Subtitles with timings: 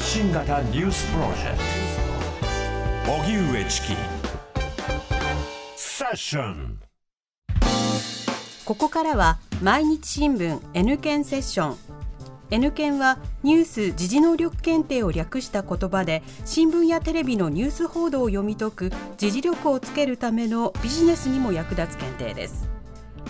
[0.00, 1.58] 発信型ニュースプロジェク
[3.04, 3.12] ト。
[3.12, 3.88] 荻上チキ。
[5.76, 6.78] セッション。
[8.64, 11.76] ここからは毎日新聞 N 検セッション。
[12.50, 22.69] N 検はニュース・時事能力検定を略した言葉で新聞やテレビのニュース報道を読み解く時事力をつけるためのビジネスにも役立つ検定です。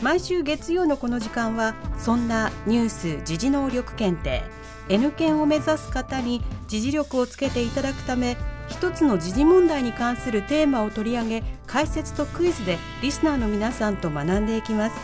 [0.03, 4.43] 毎週月曜のこの時間はそんなニュース・時事能力検定
[4.89, 8.37] N 検を目指す方に時事力をつけていただくため
[8.69, 14.97] 一つの時事問題に関するテーマを取り上げ解説とクイズでリスナーの皆さんと学んでいきます。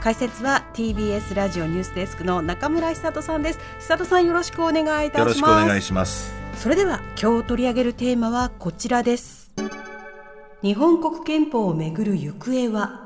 [0.00, 3.58] 解説は TBS ラジオニュースデスクの中村久人さんです。
[3.80, 5.24] 久人さんよろしくお願いいたします。
[5.24, 6.32] よろしくお願いします。
[6.56, 9.52] それでは今日取り上げるテーマはこちらです。
[10.62, 13.05] 日本国憲法をめぐる行方は？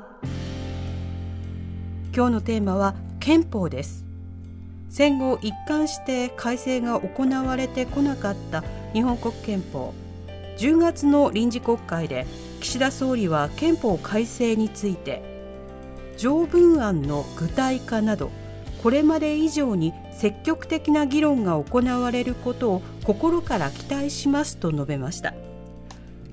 [2.13, 4.05] 今日のテーマは憲法です。
[4.89, 8.63] 戦後一貫して改正が行われてこなかった
[8.93, 9.93] 日本国憲法。
[10.57, 12.27] 10月の臨時国会で
[12.59, 15.23] 岸田総理は憲法改正について
[16.17, 18.29] 条文案の具体化など
[18.83, 25.33] これまで以上に積極的な議論が行われることを心から期待しますと述べました。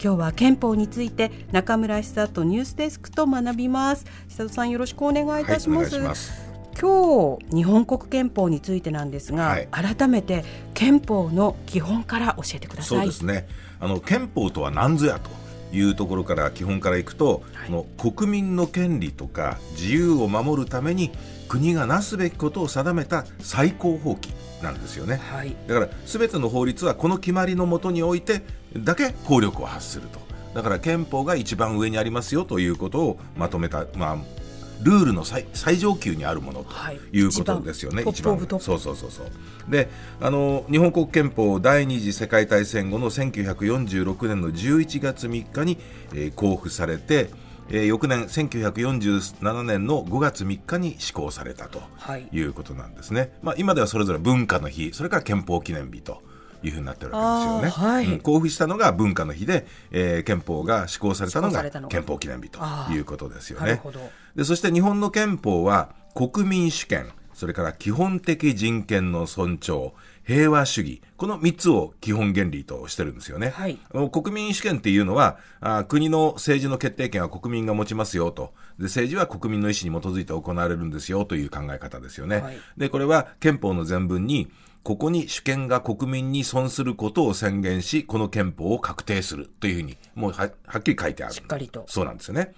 [0.01, 4.07] 今日は憲法について中村久人ニュースデスクと学びます。
[4.29, 6.49] 久人さんよろしくお願いいたします,、はい、ます。
[6.81, 12.99] 今日日本国憲法についてなんですが、はい、改めて憲法の基本から教えてください。
[12.99, 13.49] そうですね。
[13.81, 15.31] あの憲法とは何ぞやと
[15.73, 21.11] いうところから基本からいくと、はい、の国民の権利とか自由を守るために
[21.49, 28.43] 国がなすべきことを定めた最高法規なんですよね、はい、だから全ての法律はこの決まりのもとにおいて
[28.77, 30.29] だけ効力を発すると。
[30.55, 34.17] だから憲法が一番上にありますよということをまとめた、まあ、
[34.83, 36.71] ルールの最最上級にあるものと
[37.13, 37.21] い。
[37.23, 38.39] うことですよね、はい、一番。
[38.39, 39.27] そうそうそうそう。
[39.69, 39.89] で
[40.21, 45.79] あの日本国憲法第二次世界大戦後の1946年の11月3日に、
[46.15, 47.31] えー、公布されて
[47.71, 51.83] えー、翌年1947年の5月3日に施行されたと
[52.33, 52.41] い。
[52.41, 56.23] うことなんですね、はい、まあ、今ではそれぞれ文化の日それから憲法記念日と
[56.63, 58.07] いうふうになってるわけですよね、はい。
[58.07, 62.61] うん、公布したのが文化の日で、えー、憲法が施行されたのが憲法記念日と
[62.91, 63.81] いうことですよね。
[64.37, 69.93] でそして日本の憲法は国民主権それから基本的人権の尊重
[70.29, 73.49] 平和主義、この3つを基本原理としてるんですよね。
[73.49, 73.79] はい、
[74.13, 78.53] 国民主権っていうのはあ、国の政治の決定権は国民が持ちますよと。
[78.77, 82.41] で、政治は国民の意思に基づいて行われるんですよという考え方ですよね。
[82.41, 84.51] はい、で、これは憲法の前文に、
[84.83, 91.35] ここに主権が国民に損することを宣言し、この憲法を確定するというふうに、もうははっきり書いてある。
[91.35, 91.85] しっかりと。
[91.87, 92.55] そうなんですよね。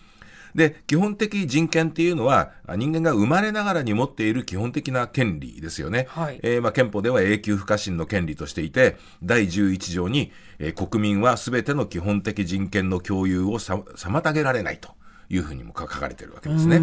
[0.54, 6.06] で、基本的人権っていうのは、人間が生まれながらに持っている基本的な権利ですよね。
[6.10, 14.91] はい、えー、まあ、憲法では永久不可侵の権利としていて、第11条に、えー、国民は全ての基本的人権の共有を妨げられないと
[15.28, 16.80] いうふうにも書かれているわけですね。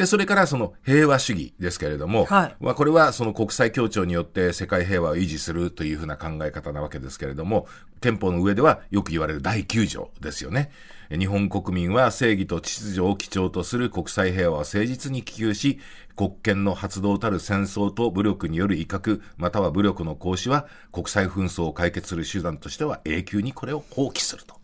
[0.00, 7.66] で、それからその平和主義ですけれども、はい、まあこれはその国際協調によって世界平和を維持するというふうな考え方なわけですけれども、
[8.00, 10.70] 憲法の上ではよく言われる第9条ですよね。
[11.10, 15.78] 日本国民は正義と秩序を基調とする国際平和を誠実に希求し、
[16.16, 24.54] 国権の発動たる戦争と武力による威嚇、または武力の行使は国際紛争を解決する手段としては永久にこれを放棄すると。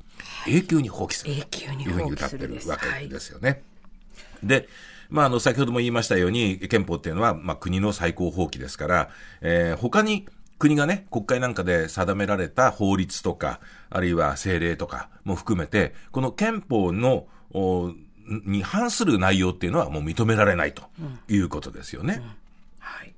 [0.47, 3.51] 永久に放棄するというふうに歌ってるわけですよね。
[3.51, 4.69] はい、で、
[5.11, 10.27] まあ、あの、先ほども言いましたように、憲法っていうのは、まあ、国の最高法規ですから、えー、他に
[10.59, 17.27] 国がね、国会なんかで定められた法律とか、あるいは政令とかも含めて、この憲法の、
[18.45, 20.83] に反する内容っていうのはもう認められないと
[21.29, 22.15] いうことですよね。
[22.15, 22.31] うんうん、
[22.81, 23.15] はい。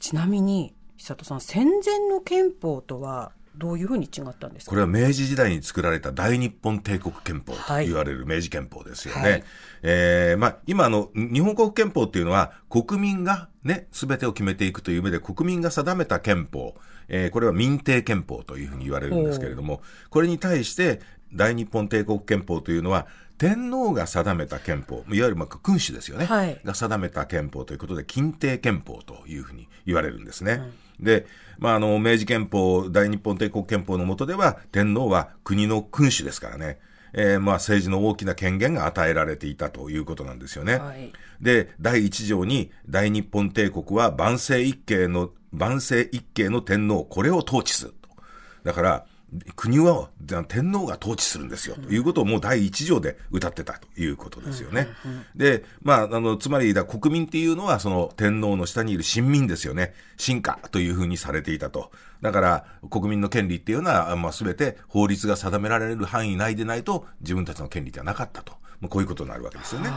[0.00, 4.70] ちなみに、久人さん、戦前の憲法とはどういうふうに違ったんですか？
[4.70, 9.20] これは明治時代に作られた大日本帝国憲法と言われる明治憲法ですよね。
[9.20, 9.44] はい、
[9.82, 16.74] えー、まあ、今の日本国憲法っていうのは国民がね、すべてを決めていくという目で国民が定めた憲法、
[17.08, 21.00] えー、これは民定憲法というふうに言われるんですけれども、これに対して
[21.32, 23.06] 大日本帝国憲法というのは
[23.36, 30.52] 天皇が定めた憲法、いわゆるまあ君主ですよね、はい、が定めた憲法ということで、近帝憲法というふうに言われるんですね。
[30.52, 31.26] うん、で、
[31.58, 36.78] まあ、あの、明治憲法、大日本帝国憲法の下では、天皇は国の君主ですからね。
[37.14, 40.78] えー、まあ政治の大きな権限が与えられていたということなんですよね。
[40.78, 48.08] はい、で、第一条に大日本帝国は万世一系の、万世一系の天皇、これを統治すると。
[48.64, 49.06] だから、
[49.56, 50.10] 国は
[50.48, 54.88] 天皇が統治するんですよ、ということをもう第一条で歌ってたということですよね。
[55.34, 59.94] で、まあ、あの、つまりだ国民っていうのはその天皇の下にいる臣民ですよね。
[60.16, 61.90] 臣下というふうにされていたと。
[62.22, 68.63] だから国民の権利っていうのは、まあ、全て法律が定められる範囲内でないと自分たちの権利ではなかったと。
[68.84, 69.88] まあ、こういうことになるわけですよね。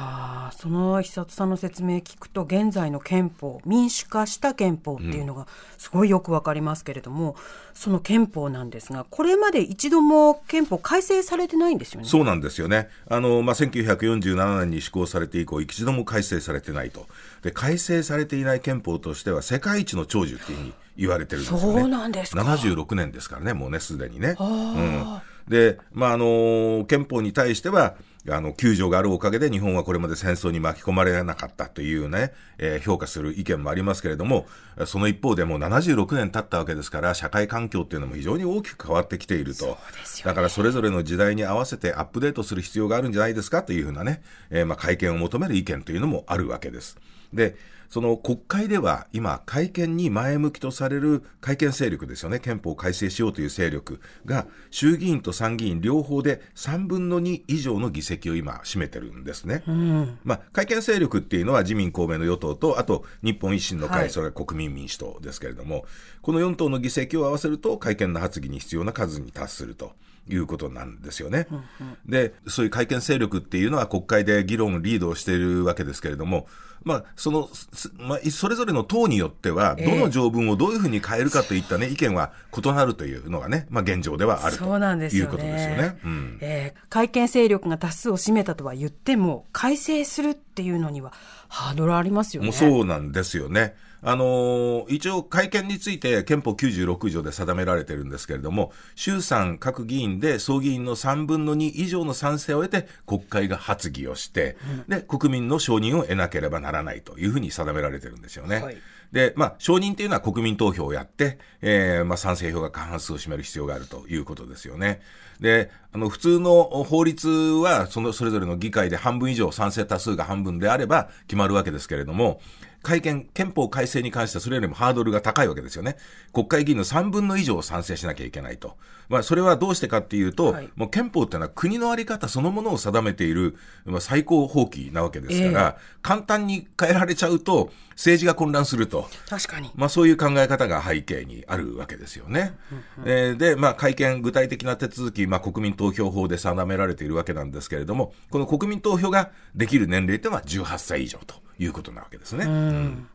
[0.56, 5.46] その久里さんの説明聞くと現在の憲法民主化した憲法っていうのが
[5.78, 7.36] すごいよくわかりますけれども、うん、
[7.74, 12.08] その憲法なんですがこれまで一度も憲法改正されてないんですよね。
[12.08, 12.88] そうなんですよね。
[13.10, 17.08] あのまあ1947年に施行されて以降一度も改正されてないと。
[17.44, 21.82] で改正されていない憲法としては世界一の長寿っていうふうに言われてるんですよね。
[21.82, 22.42] そうなんですか。
[22.42, 24.38] 76年ですからねもうねすでにね。
[24.40, 27.96] うん、でまああの憲法に対しては
[28.30, 34.48] あの、救助があるおかげで日本はこれまで戦争に巻き込まれなかったというね、えー、評価する意見もありますけれども、
[34.86, 39.66] その一方でもう76年経ったわけですから、社会環境っていうのも非常に大きく変わってきていると。
[39.66, 39.76] ね、
[40.24, 46.98] だからそれぞれの時代に合わせてアップデートする必要があるんじゃないですかというふうなね、えー、まあ、会見を求める意見というのもあるわけです。
[47.34, 47.56] で、
[47.90, 59.64] その国会では今、改憲に前向きとされる改憲勢力ですよね、憲法を改正しようという勢力が、衆議院と参議院両方で3分の2以上の議席を今、占めてるんですね。
[59.68, 65.86] うん、まあ、改憲勢力っていうのは自民、公明の与党と、あと日本維新の会、はい、それから国民民主党ですけれども、
[66.22, 69.94] この4党の議席を合わせると、改憲の発議に必要な数に達すると。
[70.30, 71.48] いうことなんですよね。
[71.52, 71.64] うんうん、
[72.08, 76.48] で、そういう改憲勢力っていうのは国会で議論、リードをしているわけですけれども、
[76.84, 77.50] まあ、その、
[77.98, 86.00] まあ、それぞれの党によっては、どの条文をどういうふうに変えるかといったね、えー、意見は異なるというのがね、まあ、現状ではあるということですよね。
[86.04, 91.14] うん、えー、改憲勢力が多数を占めたとは言っても、改正するっていうのには、
[91.50, 92.48] ハードルありますよね。
[92.48, 93.76] もうそうなんですよね。
[94.02, 104.58] あのー、一応会見について憲法96条で定められてるんですけれども、衆参各議員で総議員の3分の2以上の賛成を得て国会が発議をして、
[104.88, 108.60] うん、で、国民の承認を得なければならないというふうに定められてるんですよね。
[108.60, 108.78] はい
[109.12, 115.02] で、まあ、承認というのは国民投票をやって、えー、まあ、賛成票が過半数を占める必要があるということですよね。
[115.40, 122.42] で、あの、普通の法律は、その、それぞれの議会で半分以上、賛成多数が半分であれば決まるわけですけれども、
[122.88, 125.98] 改憲、憲法改正に関してはそれよりもハードルが高いわけですよね。
[126.32, 128.78] 国会議員の3分の以上を賛成しなきゃいけないと。
[129.10, 133.56] まあ、それはどうしてかっていうと、はい、もう憲法っていうのは国のあり方そのものを定めている、
[133.86, 139.10] まあ、最高法規なわけですから、えー、簡単に変えられちゃうと、政治が混乱すると。
[139.28, 139.72] 確かに。
[139.76, 142.56] まあ、そういう考え方が背景にあるわけですよね。
[142.98, 152.46] うんうん、えー、で、まあ、会見、具体的な手続き、まあ、国民投票法で定められているわけなんですけれども、この国民投票ができる年齢っていうのは18歳以上ということなわけですね。
[152.46, 153.08] うん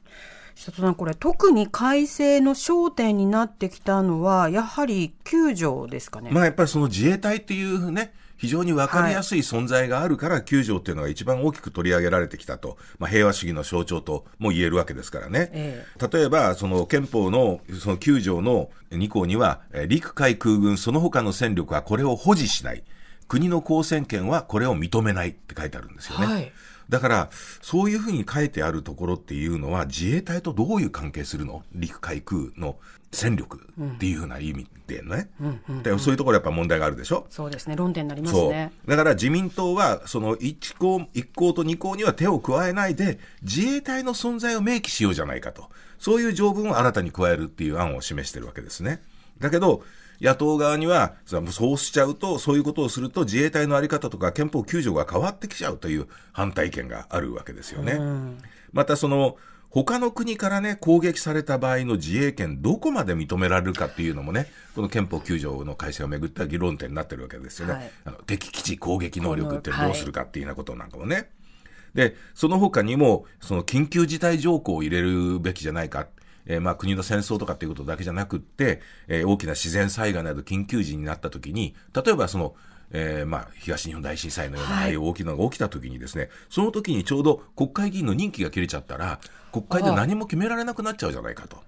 [0.55, 6.31] 久里さんこれ特に改正の焦点になってきたのはやはり救助ですかね。
[6.31, 8.13] まあやっぱりその自衛隊っていうね
[8.43, 15.49] 非常に分かりやすい存在があるから、救助っていうのが一番大きく取り上げられてきたと、まあ、平和主義の象徴とも言えるわけですからね。
[15.53, 22.83] えー、例えば、その憲法のその9条の2項には、陸海空軍その他の戦力はこれを保持しない。
[23.29, 26.27] 国の公選権はこれを認めないって書いてあるんですよね。
[26.27, 26.53] はい
[26.89, 27.31] だから、
[27.61, 31.63] そういうふうに書いてあるところっていうのは、自衛隊とどういう関係するの？
[31.75, 32.77] 陸海空の
[33.11, 35.31] 戦力っていうふうな意味でね、
[35.83, 37.27] でそういうところやっぱ問題があるでしょ？
[37.31, 38.73] そうですね、論点になりますね。
[38.87, 45.69] だから自民党は、その1項、1項と2項には手を加えないで、自衛隊の存在を明記しようじゃないかと。
[45.99, 49.03] そういう条文を新たに加えるっていう案を示してるわけですね。
[49.39, 49.85] だけど、
[50.23, 57.99] 野党側には、そうしちゃうと、そういうことをすると、自衛隊の在り方とか憲法9条が変わってきちゃうという反対意見があるわけですよね。
[58.73, 59.37] また、その、
[59.69, 67.73] 他の国からね、攻撃された場合の自衛権、どこまで認められるかっていうのもね、この憲法9条の改正をめぐった議論点になってるわけですよね。
[67.73, 71.17] はい、あの敵基地攻撃能力ってどうするかっていうようなことなんかもね。
[71.17, 71.27] はい、
[71.95, 76.07] で、その他にも、その緊急事態条項を入れるべきじゃないか。
[76.47, 82.55] えー、まあ国の戦争とかっていうことだけじゃなくって、えー、大きな自然災害など緊急時になった時に、例えばその、
[82.91, 89.19] えー、まあ、東日本大震災のような、ああいう大きなのが起きた時にですね、その時にちょうど国会議員の任期が切れちゃったら、
[89.51, 91.63] 国会で何も決められなくなっちゃうじゃないかと。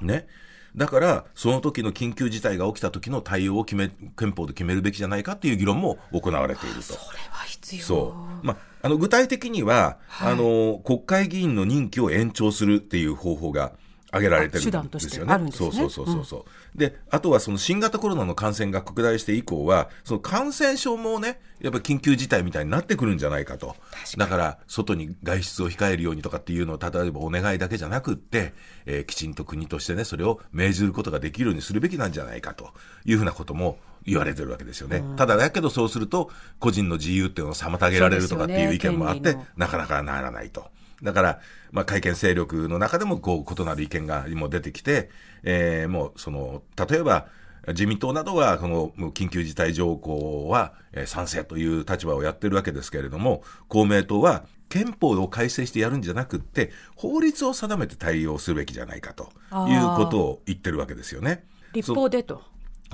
[0.00, 0.26] ね。
[0.74, 6.82] だから、その時の緊急事態が起きた時の対応を決め、憲法で決めるべきじゃないかっていう議論も行われていると。
[6.82, 7.82] それは必要。
[7.82, 8.46] そう。
[8.46, 13.72] まあ、あの、具体的には、はい、あの、国会議員の任期を延長するっていう方法が
[14.12, 15.38] 挙げられてるんですよね。
[15.38, 23.74] ねそうそうそうそうそう、うん、で、あとはその新型コロナの感染が拡大して以降は、その感染症もね、やっぱり緊急事態みたいになってくるんじゃないかと。
[24.18, 28.52] だから、外に外出を控えるようにとかっていうのを、例えばお願いだけじゃなくって、
[28.84, 32.68] えー、きちんと国としてね、それを命じることができるようにするべきなんじゃないかと
[33.06, 34.98] いうふうなことも言われてるわけですよね。
[34.98, 40.68] うん、ただだけどそうすると、個人の自由っていうのを妨げられるとかっていう意見もあって、ね、なかなかならないと。
[41.02, 41.40] だから、
[41.70, 45.10] まあ、会見勢力の中でも、こう、異なる意見がも出てきて、
[45.42, 47.26] えー、もう、その、例えば、
[47.68, 59.24] 自民党などは、この緊急事態条項は、えー、賛成という立場をやってるわけですけれども、公明党は、憲法を改正してやるんじゃなくって、法律を定めて対応するべきじゃないかと
[59.68, 61.44] いうことを言ってるわけですよね。
[61.72, 62.42] 立法でと。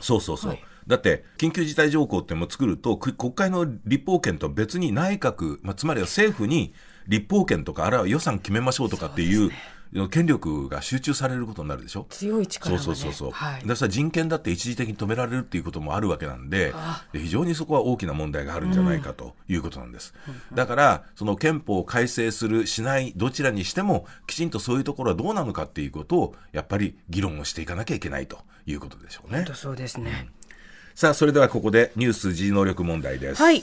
[0.01, 0.51] そうそうそう。
[0.51, 6.75] はいだって、緊急事態条項っても作ると、国会の立法権と別に内閣、まあ、つまりは政府に
[7.07, 9.53] 立法権とか、あるいは予算決めましょうとかっていう、
[10.11, 12.07] 権力が集中されることになるでしょ？
[12.11, 16.75] 強い力、ね、そうそうそうそう、はい、だから人権だって一時的に止められるっていうこともあるわけなんで
[17.15, 29.39] で非常にそこは大きな問題があるんじゃないかということなんです、うん、だからその憲法を改正するしないどちらにしてもきちんとそういうところはどうなのかっていうことをやっぱり議論をしていかなきゃいけないということでしょうね。
[29.39, 30.29] 本当そうですね、
[30.99, 33.41] さあそれではここでニュース時能力問題です。
[33.41, 33.63] はい。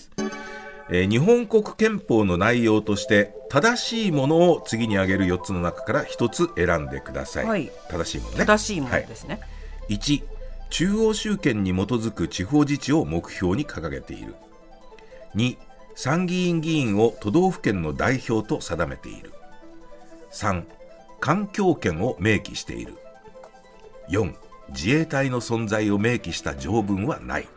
[0.90, 8.46] えー、日本国憲法の内容として正しいものを次に挙げる4つの中から1つ選んでください、はい、正しいものね。
[8.46, 9.48] 正しいものですね、は
[9.90, 10.24] い、1
[10.70, 14.36] 中央集権に基づく地方自治を目標に掲げている。
[15.36, 15.58] 2
[15.94, 19.34] 参議院議員を都道府県の代表と定めている。
[20.32, 20.64] 3
[21.20, 22.94] 環境権を明記している。
[24.08, 24.34] 4
[24.70, 27.48] 自衛隊の存在を明記した条文はない。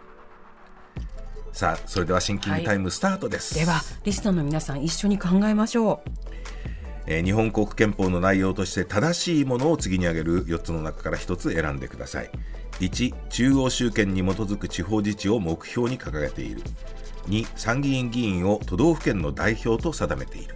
[1.53, 6.11] さあそれではシンキングタイムスタートです、はい、ではリスナーの皆さん一緒に考えましょう。
[7.07, 12.31] えー、日本国憲法の内容として正しいものを次に挙げる4つの中から1つ選んでください。
[12.81, 16.63] 1中央集権に基づく地方自治を目標に掲げている。
[17.29, 20.55] 2参議院議員を都道府県の代表と定めている。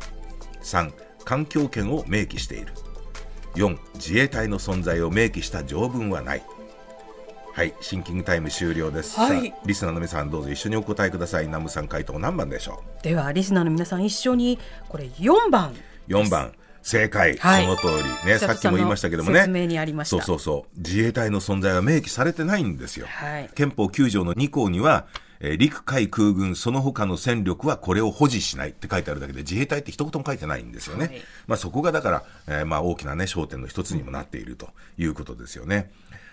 [0.62, 0.92] 3
[1.24, 2.74] 環境権を明記している
[3.54, 6.42] 4自衛隊の存在を明記した条文はない。
[7.52, 11.46] はいシンキングタイム終了です、はい、リスナーの皆さんどうぞ一緒にお答えください。
[11.46, 13.02] 南部さん回答何番でしょう？
[13.02, 15.74] ではリスナーの皆さん一緒にこれ4番。
[16.08, 16.52] 4番。
[16.84, 17.86] 正解、はい、その通
[18.24, 18.38] りね。
[18.38, 19.44] さっきも言いましたけどもね。
[20.04, 20.78] そうそうそう。
[20.78, 25.06] 自衛隊の存在は明記されてないんですよ、はい、憲法9条の2項には
[25.42, 31.06] えー、陸海空軍その他の戦力はこれを保持しないって書いてあるだけで自衛隊って一言も書いてないんですよね。
[31.06, 35.90] はい、まあそこがだから、えー、まあ大きなね焦点の一つにもなっているということですよね。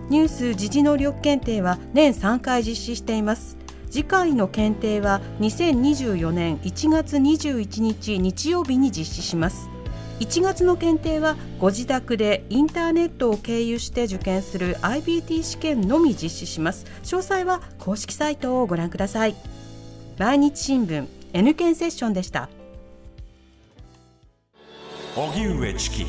[0.09, 3.57] ニュース時事能力検定は年3回実施しています。
[3.89, 9.69] 次回の検定は2024年1月21日日曜日に実施します。
[10.19, 16.85] 1月の検定はご自宅でインターネットを経由して受験する IBT 試験のみ実施します。
[17.03, 19.35] 詳細は公式サイトをご覧ください。
[20.17, 22.49] 毎日新聞 N 検セッションでした。
[25.15, 26.05] 荻上チキ